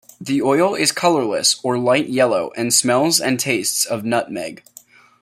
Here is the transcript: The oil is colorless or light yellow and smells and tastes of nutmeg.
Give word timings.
The 0.19 0.41
oil 0.41 0.73
is 0.73 0.91
colorless 0.91 1.59
or 1.61 1.77
light 1.77 2.09
yellow 2.09 2.51
and 2.57 2.73
smells 2.73 3.21
and 3.21 3.39
tastes 3.39 3.85
of 3.85 4.03
nutmeg. 4.03 4.63